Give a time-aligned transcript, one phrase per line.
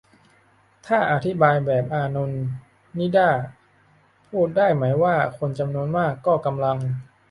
[0.87, 2.43] ถ้าอธิบายแบบอานนท์
[2.97, 3.29] นิด้า
[4.29, 6.77] พูดได้ไหมว่า คนจำนวนมากก็กำลัง